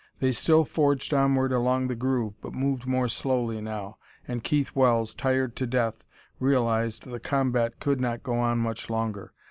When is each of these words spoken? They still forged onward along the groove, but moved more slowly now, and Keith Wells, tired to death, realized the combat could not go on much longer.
They 0.19 0.31
still 0.31 0.65
forged 0.65 1.13
onward 1.13 1.51
along 1.53 1.87
the 1.87 1.93
groove, 1.95 2.33
but 2.41 2.55
moved 2.55 2.87
more 2.87 3.07
slowly 3.07 3.61
now, 3.61 3.97
and 4.27 4.43
Keith 4.43 4.75
Wells, 4.75 5.13
tired 5.13 5.55
to 5.57 5.67
death, 5.67 6.03
realized 6.39 7.03
the 7.03 7.19
combat 7.19 7.79
could 7.79 8.01
not 8.01 8.23
go 8.23 8.33
on 8.39 8.57
much 8.57 8.89
longer. 8.89 9.35